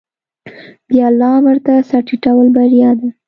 د 0.93 0.95
الله 1.09 1.31
امر 1.39 1.57
ته 1.65 1.73
سر 1.89 2.01
ټیټول 2.07 2.47
بریا 2.55 2.89
ده. 2.99 3.07